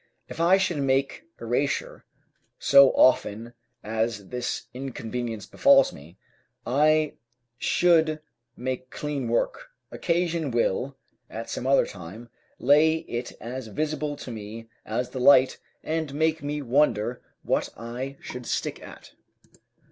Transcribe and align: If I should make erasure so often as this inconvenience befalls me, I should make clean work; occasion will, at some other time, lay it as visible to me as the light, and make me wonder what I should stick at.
If 0.27 0.39
I 0.41 0.57
should 0.57 0.77
make 0.79 1.25
erasure 1.39 2.05
so 2.57 2.89
often 2.93 3.53
as 3.83 4.29
this 4.29 4.63
inconvenience 4.73 5.45
befalls 5.45 5.93
me, 5.93 6.17
I 6.65 7.13
should 7.59 8.19
make 8.57 8.89
clean 8.89 9.27
work; 9.27 9.69
occasion 9.91 10.49
will, 10.49 10.97
at 11.29 11.51
some 11.51 11.67
other 11.67 11.85
time, 11.85 12.29
lay 12.57 13.01
it 13.07 13.33
as 13.39 13.67
visible 13.67 14.15
to 14.15 14.31
me 14.31 14.67
as 14.87 15.11
the 15.11 15.19
light, 15.19 15.59
and 15.83 16.11
make 16.15 16.41
me 16.41 16.63
wonder 16.63 17.21
what 17.43 17.69
I 17.77 18.17
should 18.21 18.47
stick 18.47 18.81
at. 18.81 19.11